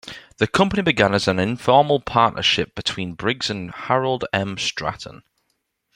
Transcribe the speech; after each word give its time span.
The 0.37 0.47
company 0.47 0.81
began 0.81 1.13
as 1.13 1.27
informal 1.27 1.99
partnership 1.99 2.73
between 2.73 3.13
Briggs 3.13 3.51
and 3.51 3.69
Harold 3.69 4.25
M. 4.33 4.57
Stratton. 4.57 5.21